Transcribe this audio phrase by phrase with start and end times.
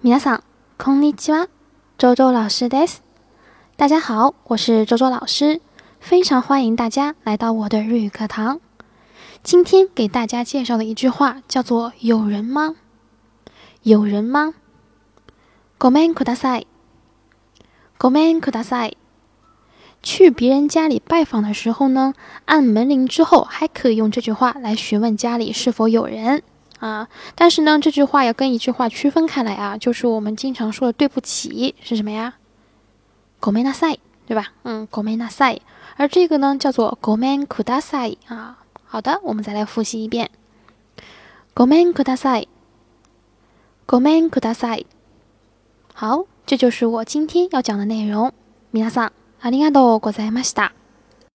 [0.00, 0.43] 皆さん、
[0.79, 1.47] こんにちは。
[1.99, 3.03] 周周老师です。
[3.77, 5.61] 大家好，我是周周老师，
[5.99, 8.59] 非常欢迎大家来到我的日语课堂。
[9.43, 12.75] 今天给大家介绍的一句话叫做“有人吗？
[13.83, 14.55] 有人吗？”
[15.77, 16.65] ごめんください。
[17.99, 18.97] ごめんください。
[20.01, 22.15] 去别人家里拜访的时候呢，
[22.45, 26.41] 按门铃之后，还可以用这句话来询问家里是否有人
[26.80, 27.08] 啊。
[27.34, 32.34] 但是呢，这句话要跟一句话区分开来啊，就是我们经常说的“对不起”是什么呀？
[33.40, 34.46] ごめんなさい，对吧？
[34.64, 35.62] 嗯，ごめんなさい。
[35.96, 38.58] 而这个呢，叫做ごめんください啊。
[38.84, 40.30] 好的，我们再来复习一遍。
[41.54, 42.48] ごめんください。
[43.86, 44.86] ごめんください。
[45.94, 48.32] 好，这就是我今天要讲的内容。
[48.72, 49.12] 皆さん。
[49.40, 50.72] ありがとうございました。